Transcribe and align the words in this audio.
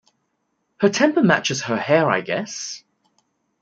Her 0.77 0.89
temper 0.89 1.21
matches 1.21 1.61
her 1.61 1.77
hair 1.77 2.09
I 2.09 2.21
guess. 2.21 2.83